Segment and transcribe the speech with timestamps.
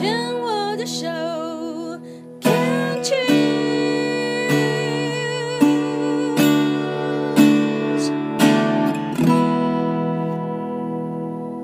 [0.00, 1.06] 牵我的手
[2.40, 3.20] ，Can't you？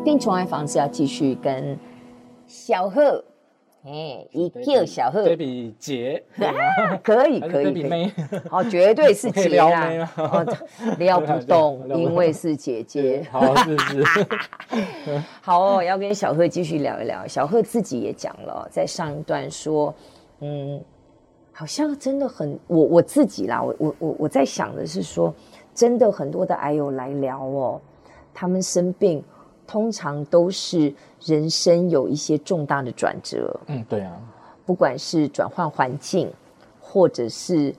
[0.05, 1.79] 病虫害防治要继续跟
[2.47, 3.25] 小贺。
[3.89, 6.21] 哎，一叫小贺，baby 姐，
[7.05, 8.13] 可以可以可以，
[8.51, 9.89] 好， 绝对是姐啦，
[10.99, 14.05] 撩不动，因为是姐姐，好是是，
[15.41, 17.25] 好哦，要跟小贺继续聊一聊。
[17.29, 19.95] 小贺自己也讲了，在上一段说，
[20.41, 20.83] 嗯，
[21.53, 25.33] 好像真的很，我我自己啦，我我我我在想的是说，
[25.73, 27.81] 真的很多的癌友来聊哦，
[28.35, 29.23] 他们生病。
[29.69, 30.95] 通常都是
[31.27, 34.17] 人生有一些重大的转折，嗯，对啊，
[34.65, 36.33] 不管是转换环境，
[36.81, 37.75] 或者是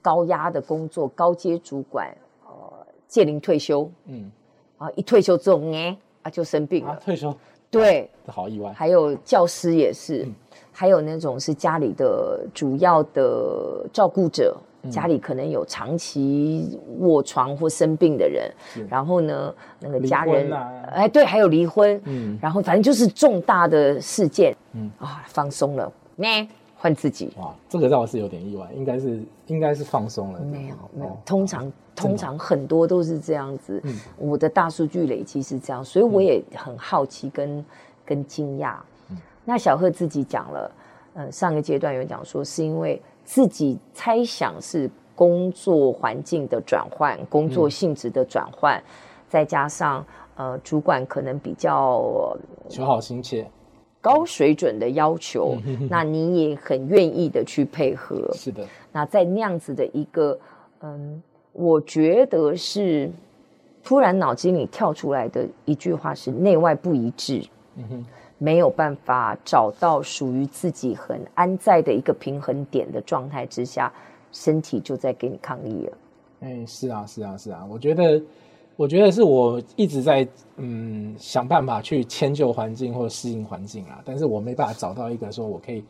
[0.00, 2.08] 高压的工作，高阶主管，
[2.44, 4.30] 呃，届龄退休，嗯，
[4.78, 7.36] 啊，一退休之后，哎，啊，就生病了，啊、退休，
[7.70, 8.72] 对，这好意外。
[8.72, 10.34] 还有教师也是，嗯、
[10.72, 14.56] 还有那种是家里的主要的照顾者。
[14.88, 18.48] 家里可能有长期卧床或生病的人，
[18.88, 20.48] 然后呢，那个家人，
[20.92, 24.88] 哎，对，还有离婚，嗯，然后反正就是重大的事件，嗯。
[25.00, 33.82] 啊，放松了，咩，换自己，哇，这个倒是有点意外，应该是应该是放松了，没有没有，通常通常很多都是这样子，
[34.16, 37.64] 我的大数据累积是这样，所以我也很好奇跟
[38.04, 38.76] 跟惊讶，
[39.46, 40.72] 那小贺自己讲了，
[41.14, 43.00] 嗯，上个阶段有讲说是因为。
[43.28, 48.84] 自己猜想是工作环境的转换，工作性质的转换，嗯、
[49.28, 52.38] 再加上呃，主管可能比较
[52.68, 53.44] 求好心切、
[54.00, 58.30] 高水准的要求，嗯、那你也很愿意的去配合。
[58.32, 58.64] 是的。
[58.92, 60.38] 那在那样子的一个
[60.82, 63.10] 嗯，我觉得是
[63.82, 67.42] 突然脑筋里跳出来的一句话是内外不一致。
[67.74, 68.06] 嗯哼。
[68.38, 73.92] 没有办法找到属于自己很安在的一个平衡点的状态之下，
[74.30, 75.98] 身体就在给你抗议了。
[76.40, 77.66] 哎，是啊，是啊，是啊。
[77.70, 78.22] 我觉得，
[78.76, 85.82] 我觉得是我一直在嗯想办法去迁就环境或适应环境啦，但是我没办法找到一个说我可以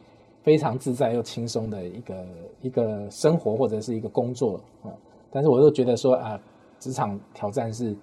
[0.42, 2.26] 非常自在又轻松的一个
[2.62, 4.94] 一个生活或者是一个工作啊。
[5.32, 6.40] 但是我又觉得说啊，
[6.78, 7.96] 职场挑战是。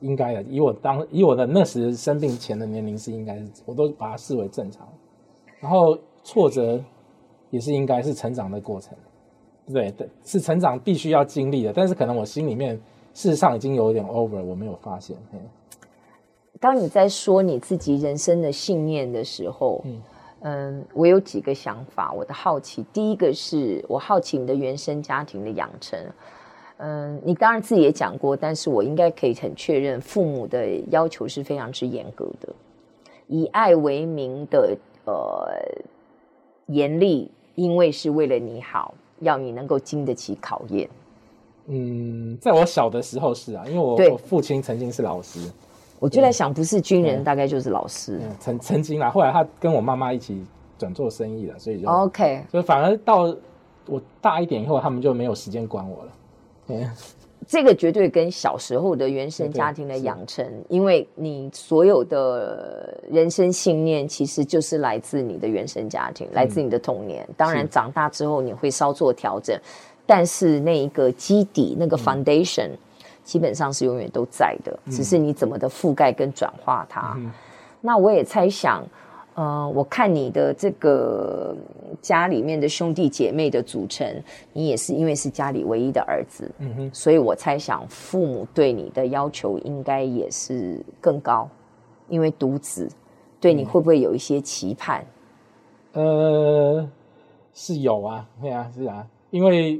[0.00, 4.86] 应该的，以我当以我的那时生病前的年龄是应该是，我都把它视为正常。
[5.58, 6.78] 然后挫折
[7.50, 8.96] 也是应该是成长的过程，
[9.72, 11.72] 对对，是成长必须要经历的。
[11.72, 12.76] 但是可能我心里面
[13.14, 15.16] 事实上已经有一点 over，我没有发现。
[16.60, 20.02] 当你在说你自己人生的信念的时候，嗯，
[20.40, 22.84] 嗯，我有几个想法，我的好奇。
[22.92, 25.98] 第一个是我好奇你的原生家庭的养成。
[26.78, 32.48] 嗯，你当然自己也讲过，但是我应该可以很确认，父母的要求是非常之严格的，
[33.28, 34.76] 以爱为名的
[35.06, 35.50] 呃
[36.66, 40.86] 严厉，因为是为了你好，要你能够经得起考验。
[41.68, 45.40] 嗯，在我小的时候是啊，因为我，我父亲曾经是老师，
[45.98, 48.20] 我就在想，不是军人，大概就是老师。
[48.38, 50.44] 曾曾经啊，后来他跟我妈妈一起
[50.76, 53.34] 转做生意了，所以就 OK，所以反而到
[53.86, 56.12] 我大一点以后，他们就没有时间管我了。
[57.46, 67.28] 这个绝对跟小时候的原生家庭的养成，因为你所有的人生信念其实就是来自你的原生家庭，嗯、来自你的童年。
[67.36, 69.56] 当然，长大之后你会稍作调整，
[70.04, 72.78] 但是那一个基底、那个 foundation、嗯、
[73.22, 77.14] 基本上是永远都在的，只是你怎么的覆盖跟转化它。
[77.18, 77.30] 嗯、
[77.80, 78.84] 那我也猜想。
[79.36, 81.54] 呃，我看你的这个
[82.00, 84.10] 家里面的兄弟姐妹的组成，
[84.54, 91.46] 你也是因为是家里唯一的儿子，嗯哼，所以我猜想父母对你的要求应该也是更高，
[92.08, 92.88] 因为独子，
[93.38, 95.04] 对你会不会有一些期盼？
[95.92, 96.90] 嗯、呃，
[97.52, 99.78] 是有啊，对啊，是啊，因为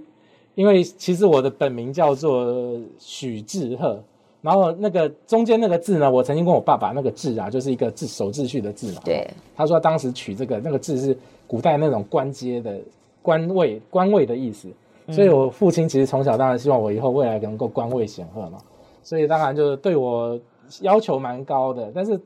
[0.55, 4.05] 因为其实我的本名叫做许志赫。
[4.47, 9.01] 然后那个中间那个字呢，我曾经跟我爸爸那个字啊，就是一个字守秩序的字嘛。
[9.05, 9.29] 对。
[9.57, 11.19] 他说他当时取这个那个字是
[11.49, 12.79] 古代那种官阶的
[13.23, 14.69] 官位官位的意思，
[15.11, 18.59] 所以我父亲其实从小当然希望我以后未来能够官位显赫嘛，
[19.03, 20.38] 所以当然就是对我
[20.81, 21.91] 要求蛮高的。
[21.93, 22.17] 但是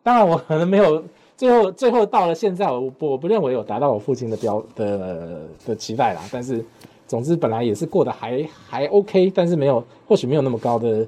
[0.00, 1.02] 当然我可能没有
[1.36, 6.20] 最后最后到了现在，我我不认为有达到我父亲的标的的期待啦。
[6.30, 6.64] 但是
[7.08, 11.04] 总之本来也是过得还还 OK，但是没有或许没有那么高的。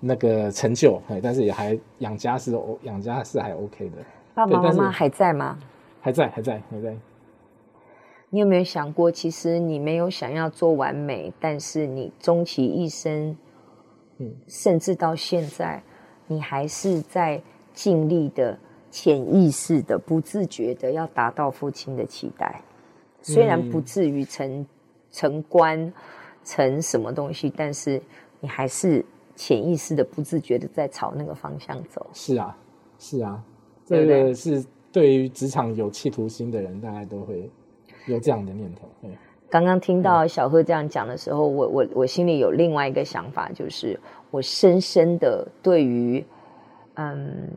[0.00, 2.52] 那个成就，但是也还养家是
[2.82, 3.96] 养家是还 OK 的。
[4.34, 5.58] 爸爸妈妈还在吗？
[6.00, 6.94] 还在，还在，还在。
[8.30, 13.36] 你有没有想过，其实你没有想要做完美，但是你终其一生，
[14.18, 15.82] 嗯，甚至到现在，
[16.26, 17.40] 你还是在
[17.72, 18.58] 尽力的
[18.90, 22.60] 潜意识的、不自觉的要达到父亲的期待，
[23.22, 24.66] 虽然不至于成
[25.12, 25.92] 成官
[26.44, 28.02] 成什么东西，但是
[28.40, 29.04] 你还是
[29.36, 32.04] 潜意识的、不自觉的在朝那个方向走。
[32.12, 32.56] 是啊，
[32.98, 33.40] 是啊，
[33.84, 37.48] 这个是对于职场有企图心的人，大概都会
[38.06, 38.88] 有这样的念头。
[39.00, 39.10] 对。
[39.48, 43.98] 刚刚听到小贺这样讲的时候，我我我心里有另外一个想法，就是
[44.32, 46.22] 我深深的对于
[46.94, 47.48] 嗯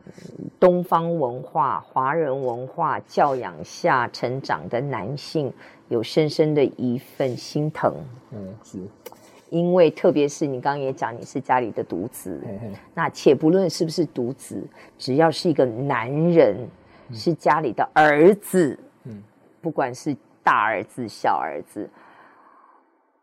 [0.60, 5.52] 东方文化、华人文化教养下成长的男性
[5.88, 7.92] 有深深的一份心疼。
[8.30, 8.78] 嗯，是，
[9.50, 12.72] 因为特别是你刚刚也讲你是家里的独子，嘿嘿。
[12.94, 14.60] 那且不论是不是独子，
[14.96, 16.56] 只要是一个男人，
[17.08, 19.22] 嗯、是家里的儿子，嗯，
[19.60, 20.16] 不管是。
[20.42, 21.88] 大儿子、小儿子，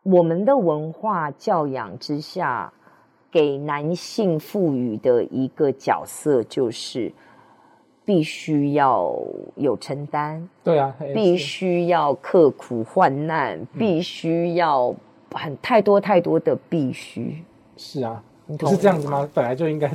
[0.04, 2.72] 我们的文化教养之下，
[3.28, 7.12] 给男性赋予的一个角色就是
[8.04, 9.20] 必须要
[9.56, 14.94] 有承担，对啊，必须要刻苦患难，必须要
[15.32, 17.42] 很太多太多的必须。
[17.76, 18.22] 是啊，
[18.58, 19.28] 不是这样子吗？
[19.32, 19.88] 本来就应该，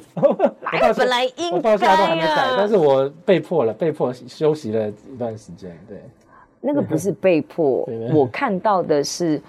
[0.95, 5.97] 本来应该，我到现在都还没改，但是我被迫了，被迫休息了一段时间，对。
[6.65, 9.41] 那个不是被迫， 我看到的是，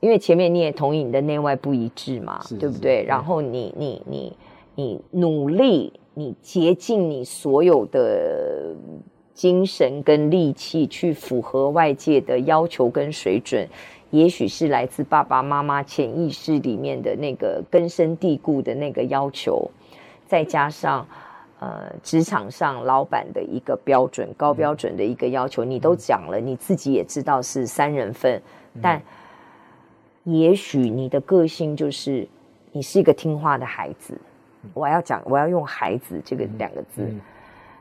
[0.00, 3.02] 因为前面你也同意你的内外不一致嘛，对不对？
[3.04, 4.36] 然后你你你
[4.76, 8.74] 你努力，你竭尽你所有的
[9.34, 13.68] 精神跟力气去符合外界的要求跟水准，
[14.14, 19.70] 也许是来自爸爸妈妈潜意识里面的那个根深蒂固的那个要求，
[20.26, 21.06] 再加上。
[21.60, 28.36] 呃，职场上老板的一个标准，高标准的一个要求，嗯、你都讲了，你自己也知道是三人份，
[28.74, 29.00] 嗯、但
[30.24, 32.28] 也许你的个性就是
[32.72, 34.20] 你是一个听话的孩子。
[34.62, 37.08] 嗯、我要讲，我要用“孩子”这个两个字。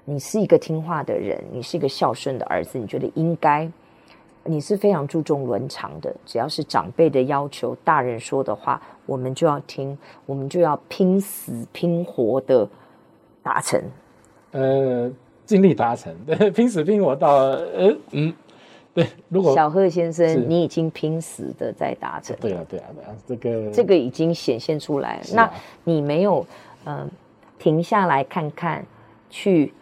[0.05, 3.69] 你是一个听话的人，你是一个孝顺的儿子，你觉得应该，
[4.43, 6.15] 你是非常注重伦常的。
[6.25, 12.67] 只要是长辈的要求，大人说的话，我们就要听，我们就要拼死拼活的。
[13.45, 13.83] 达成，
[14.51, 15.11] 呃，
[15.45, 18.33] 尽力达成， 对，拼死拼活到，呃，嗯，
[18.93, 19.05] 对。
[19.27, 25.15] 如果小贺先生，你已经拼死的在达成，对啊，对啊，对啊，这个这个已经显现出来。
[25.15, 25.53] 啊、那
[25.83, 26.47] 你没有，
[26.85, 27.09] 嗯、呃，
[27.59, 28.85] 停下来看看，
[29.29, 29.73] 去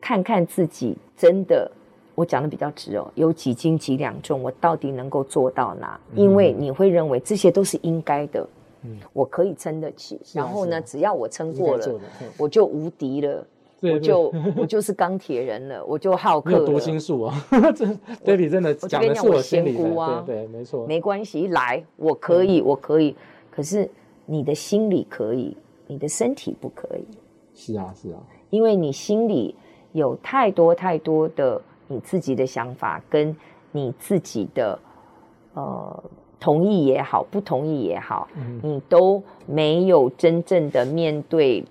[0.00, 1.70] 看看自己，真的，
[2.20, 5.98] 我讲的比较直哦，有几斤几两重，我到底能够做到哪？
[6.12, 8.46] 嗯、因为你会认为这些都是应该的。
[8.82, 12.00] 嗯，我可以撑得起，然后呢，只要我撑过了，
[12.36, 13.46] 我就无敌了，
[13.80, 16.66] 我就我就是钢铁人了，我就浩 克了。
[16.66, 17.34] 读心术啊，
[18.24, 23.14] Debbie 真的讲的是我心里的，对对，没错，没关系，来，我可以，我可以，
[23.50, 23.88] 可是
[24.26, 25.56] 你的心理可以，
[25.86, 27.04] 你的身体不可以。
[27.54, 28.18] 是啊，是啊，
[28.50, 29.54] 因为你心里
[29.92, 31.60] 有太多太多的
[31.90, 33.36] 你自己的想法，跟
[33.72, 34.78] 你自己的
[35.52, 36.04] 呃。
[36.42, 41.62] 同意也好，不同意也好，嗯、你都没有真正的面对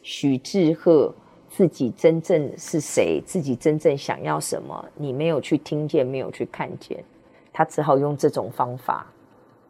[0.00, 1.12] 许志赫
[1.48, 7.02] 自己真正是谁，自己真正想要什么，你没有去听见，没有去看见，
[7.52, 9.12] 他只好用这种方法。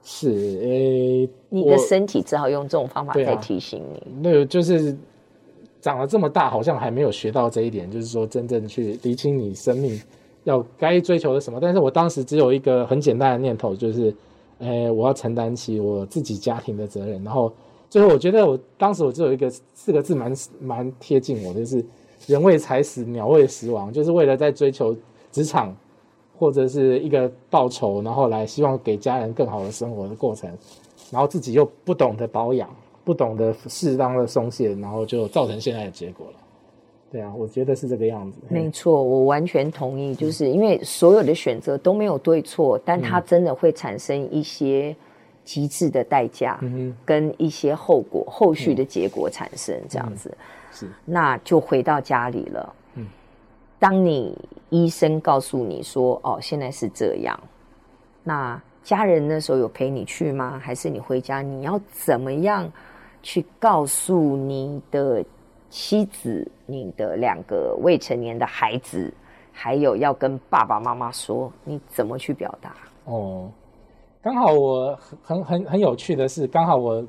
[0.02, 4.00] 是，呃、欸，你的身体只好用这种方法在提醒你。
[4.00, 4.94] 啊、那个就是
[5.82, 10.00] 长了这么大，好像还没有学到这一点，就是说真正去理清你生命。
[10.44, 11.60] 要该追求的什么？
[11.60, 14.12] 但是我当时只有一个很简单的念头，就是，
[14.58, 17.22] 呃，我要承担起我自己家庭的责任。
[17.22, 17.52] 然后
[17.88, 21.84] 最后，我觉得我当时我只有一个四个字蛮，蛮蛮贴近我的，就是
[22.26, 24.96] “人为财死，鸟为食亡”，就是为了在追求
[25.30, 25.72] 职场
[26.36, 30.50] 或者是一个报酬，然后来希望给家人更好的生活的过程，
[31.12, 32.68] 然后自己又不懂得保养，
[33.04, 36.34] 不懂得适当的松懈，然后就造成现在的结果了。
[37.10, 38.38] 对啊，我觉得是这个样子。
[38.48, 40.14] 没错，我完全同意。
[40.14, 44.96] 就是因为所有的选择都没有对错，但它真的会产生一些
[45.44, 46.58] 极致的代价，
[47.04, 50.34] 跟一些后果、后续的结果产生这样子。
[50.72, 52.74] 是，那就回到家里了。
[52.94, 53.06] 嗯，
[53.78, 54.34] 当你
[54.70, 57.38] 医生告诉你说：“哦，现在是这样。”
[58.24, 60.58] 那家人那时候有陪你去吗？
[60.58, 61.42] 还是你回家？
[61.42, 62.66] 你要怎么样
[63.22, 65.24] 去告诉你的？
[65.74, 69.10] 妻子，你的两个未成年的孩子，
[69.50, 72.74] 还有要跟爸爸妈妈说，你怎么去表达？
[73.06, 73.50] 哦，
[74.20, 77.02] 刚好我很很很有趣的是，刚好我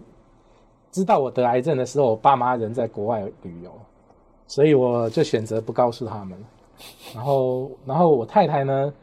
[0.91, 3.71] 知道我得癌症的时候，我爸妈人在国外旅游，
[4.47, 6.41] 所以我就选择不告诉他们。
[7.13, 8.93] 然后，然后我太太呢，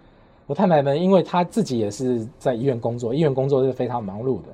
[0.46, 4.48] 我太太呢，因为她自己也是在医院工作，医院工作是非常忙碌的。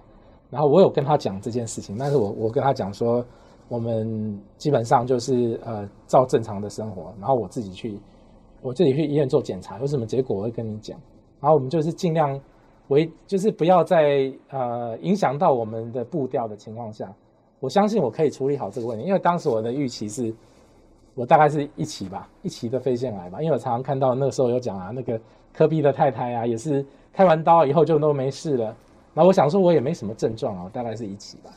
[0.51, 3.25] 然后我有跟他讲这件事情，但是我我跟他讲说。
[3.69, 7.99] 我们基本上就是呃照正常的生活，然后我自己去
[8.63, 10.97] 我自己去医院做检查，有什么结果我会跟你讲。
[11.41, 12.41] 然后我们就是尽量
[12.87, 17.13] 为就是不要在呃影响到我们的步调的情况下，
[17.59, 19.05] 我相信我可以处理好这个问题。
[19.05, 20.33] 因为当时我的预期是，
[21.17, 23.43] 我大概是一期吧，一期的肺腺癌吧。
[23.43, 25.21] 因为我常常看到那个时候有讲啊，那个
[25.53, 28.77] 科比的太太啊，也是开完刀以后就都没事了。
[29.17, 31.51] 然后我想说，我也没什么症状啊，大概是一起吧。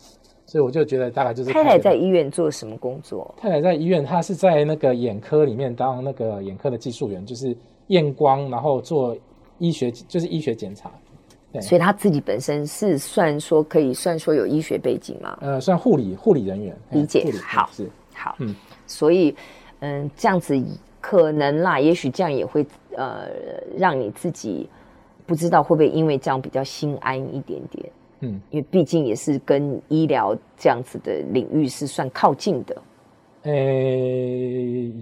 [0.45, 3.35] 所以我就觉得大概就是太太在医院做什么工作？
[3.37, 7.53] 太太在医院，她是在那个眼科里面当那个眼科的技术员，就是
[7.87, 9.13] 验光，然后做
[9.57, 10.89] 医学，就是医学检查。
[11.51, 15.37] 对，所以她自己本身是算说可以算说有医学背景吗？
[15.41, 16.75] 呃，算护理护理人员。
[16.91, 18.55] 理解，护理好，是好，嗯，
[18.87, 19.35] 所以
[19.81, 20.57] 嗯，这样子
[21.01, 23.27] 可能啦，也许这样也会呃
[23.77, 24.67] 让你自己
[25.29, 27.91] 不知道会不会因为这样比较心安一点点。
[28.21, 32.75] 嗯，因为毕竟也是跟医疗这样子的领域是算靠近的。
[33.43, 34.93] 诶、欸，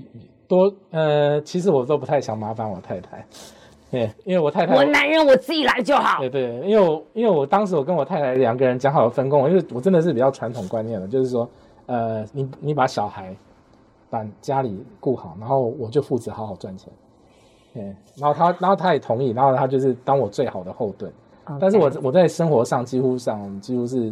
[0.48, 3.26] 多呃，其实我都不太想麻烦我太太，
[3.90, 6.20] 对，因为我太太，我男人我自己来就好。
[6.20, 11.50] 对对，因为我因为我当时我跟我太太两个人讲好了分工，因为我真的是比较传统观念的，就是说，
[11.86, 13.36] 呃，你你把小孩
[14.10, 16.92] 把家里顾好，然后我就负责好好赚钱。
[17.78, 21.12] 对，然后他然后他也同意，然后他就是当我最好的后盾。
[21.62, 24.12] 但是我我在生活上几乎上几乎是，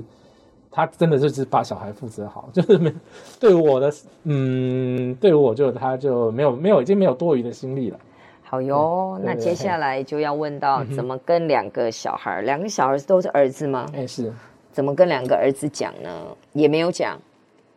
[0.71, 2.93] 他真的就是把小孩负责好， 就是没
[3.39, 3.91] 对我的
[4.23, 7.99] 嗯，对我就他就没有没有已经没有多余的心力了。
[8.43, 13.85] 好哟，那接下来就要问到怎么跟两个小孩，两个小孩都是儿子吗？
[13.93, 14.31] 哎，是。
[14.71, 16.09] 怎么跟两个儿子讲呢？
[16.53, 17.19] 也没有讲。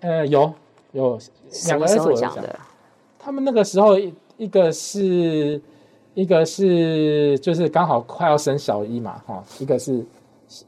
[0.01, 0.53] 呃，有
[0.93, 1.19] 有
[1.67, 2.57] 两个儿子讲的。
[3.19, 5.61] 他们那个时候一一个是。
[6.19, 10.05] 一个是就是刚好快要升小一嘛，哈，一个是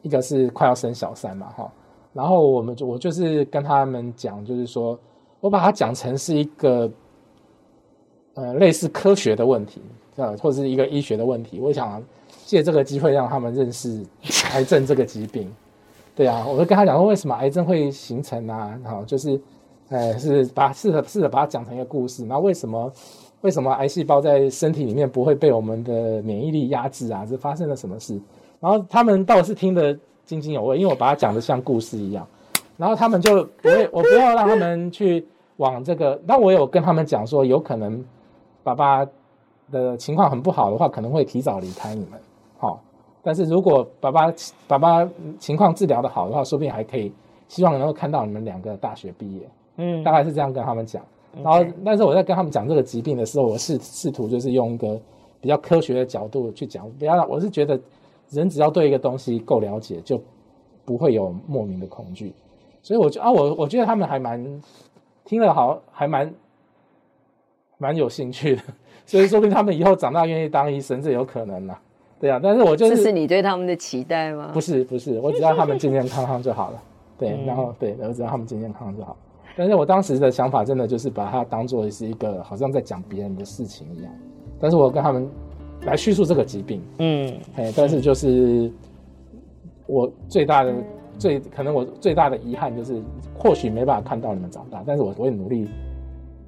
[0.00, 1.72] 一个是快要升小三嘛，哈，
[2.12, 4.96] 然后我们就我就是跟他们讲，就是说
[5.40, 6.88] 我把它讲成是一个
[8.34, 9.82] 呃类似科学的问题，
[10.18, 12.00] 啊，或者是一个医学的问题，我想
[12.46, 14.00] 借这个机会让他们认识
[14.54, 15.52] 癌症这个疾病，
[16.14, 19.40] 对啊，我就跟他讲说为什么癌症会形成啊，然后就是
[19.88, 22.92] 呃是把试着试着把它讲成一个故事，然后为什么？
[23.42, 27.24] 为什么癌细胞在身体里面不会被我们的免疫力压制啊？
[27.24, 28.20] 是发生了什么事？
[28.60, 32.26] 然后他们倒是听得津津有味，因为我把它讲的像故事一样。
[32.76, 36.20] 然后他们就不会， 我不要让他们去往这个。
[36.26, 38.04] 那我有跟他们讲说，有可能
[38.62, 39.06] 爸爸
[39.70, 42.20] 的情况很不好的话，可能会提早离开你们。
[42.58, 42.82] 好，
[43.22, 44.32] 但是如果爸爸
[44.66, 47.12] 爸爸情况治疗的好的话，说不定还可以，
[47.48, 49.48] 希望能够看到你们两个大学毕业。
[49.76, 51.02] 嗯，大概是这样跟他们讲。
[51.42, 55.00] 然后，但是我在跟他们讲这个疾病的时候，我试试图就是用一个
[55.40, 57.78] 比较科学的角度去讲，不要让我是觉得
[58.30, 60.20] 人只要对一个东西够了解，就
[60.84, 62.32] 不会有莫名的恐惧。
[62.82, 64.62] 所以我就啊，我我觉得他们还蛮
[65.24, 66.34] 听了好，还蛮
[67.78, 68.62] 蛮有兴趣的。
[69.06, 71.80] 所以说不定他们以后长大愿意当医生，这有可能啦。
[72.18, 74.50] 对啊，但是我就是这是你对他们的期待吗？
[74.52, 76.82] 不是不是，我只要他们健健康康就好了。
[77.18, 79.16] 对，然后对，我只要他们健健康康就好。
[79.60, 84.10] 但是我当时的想法真的就是把它当做是一个好像在讲别人的事情一样，
[84.58, 85.28] 但是我跟他们
[85.82, 88.72] 来叙述这个疾病，嗯，哎，但是就是
[89.86, 90.72] 我最大的
[91.18, 93.02] 最可能我最大的遗憾就是
[93.36, 95.68] 或许没办法看到你们长大，但是我我会努力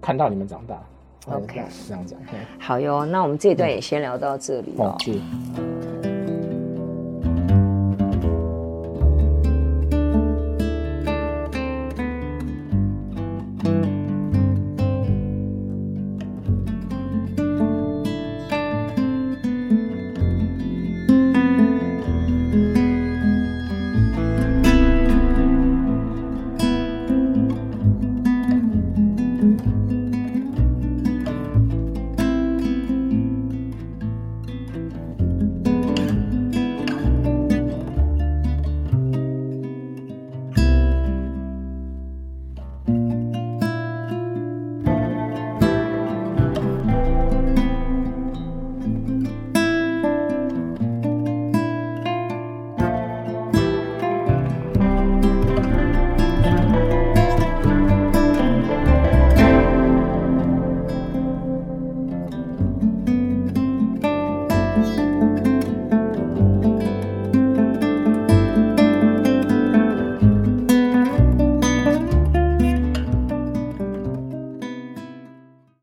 [0.00, 0.82] 看到你们长大。
[1.26, 2.18] OK，这样讲，
[2.58, 4.96] 好哟，那我们这一段也先聊到这里哦。
[5.00, 5.12] 是。